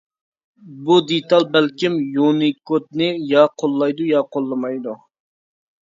بۇ 0.87 0.97
دېتال 1.11 1.45
بەلكىم 1.57 1.99
يۇنىكودنى 2.17 3.13
يا 3.35 3.47
قوللايدۇ 3.65 4.13
يا 4.17 4.27
قوللىمايدۇ. 4.35 5.01